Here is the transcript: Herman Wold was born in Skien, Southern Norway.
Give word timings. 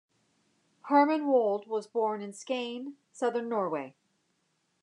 Herman 0.85 1.27
Wold 1.27 1.67
was 1.67 1.85
born 1.85 2.23
in 2.23 2.31
Skien, 2.33 2.93
Southern 3.11 3.49
Norway. 3.49 3.93